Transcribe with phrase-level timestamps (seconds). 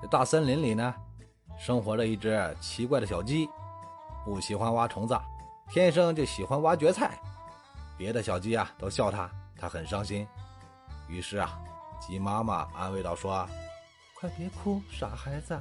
[0.00, 0.94] 这大森林里呢，
[1.58, 3.48] 生活着一只奇怪的小鸡，
[4.24, 5.18] 不喜欢挖虫子，
[5.70, 7.18] 天生就喜欢挖蕨菜。
[7.96, 10.26] 别的小鸡啊都笑它，它很伤心。
[11.08, 11.58] 于是啊，
[12.00, 13.48] 鸡妈妈安慰道：“说，
[14.14, 15.58] 快别哭，傻孩子，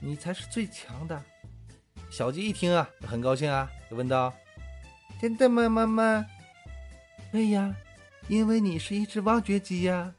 [0.00, 1.20] 你才是最强的。”
[2.10, 4.32] 小鸡一听啊，很高兴啊，就问道
[5.20, 6.24] ：“真的吗，妈妈
[7.32, 7.74] ？”“对呀，
[8.28, 10.14] 因为你是一只挖掘机呀。”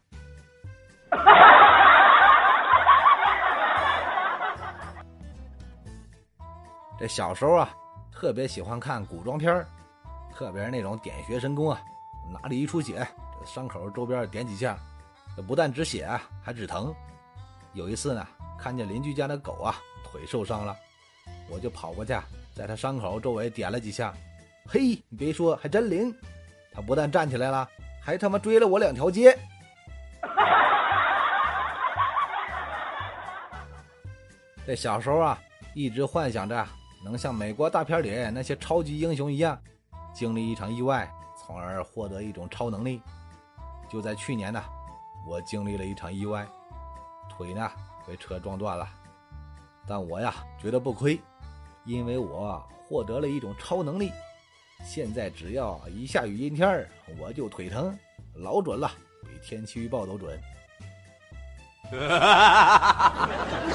[6.97, 7.69] 这小时候啊，
[8.11, 9.67] 特别喜欢看古装片儿，
[10.33, 11.81] 特别是那种点穴神功啊，
[12.31, 13.05] 哪里一出血，
[13.39, 14.77] 这伤口周边点几下，
[15.35, 16.07] 这不但止血，
[16.41, 16.93] 还止疼。
[17.73, 18.25] 有一次呢，
[18.57, 20.75] 看见邻居家的狗啊腿受伤了，
[21.49, 22.17] 我就跑过去，
[22.53, 24.13] 在它伤口周围点了几下，
[24.65, 26.15] 嘿，你别说，还真灵。
[26.71, 27.67] 它不但站起来了，
[28.01, 29.37] 还他妈追了我两条街。
[34.65, 35.37] 这小时候啊，
[35.73, 36.65] 一直幻想着。
[37.05, 39.55] 能像美国大片里那些超级英雄一样，
[40.11, 42.99] 经历一场意外，从而获得一种超能力。
[43.87, 44.59] 就在去年呢，
[45.27, 46.47] 我经历了一场意外，
[47.29, 47.71] 腿呢
[48.07, 48.89] 被车撞断了。
[49.87, 51.21] 但我呀觉得不亏，
[51.83, 54.11] 因为我获得了一种超能力。
[54.83, 57.95] 现在只要一下雨阴天我就腿疼，
[58.33, 60.41] 老准了，比天气预报都准。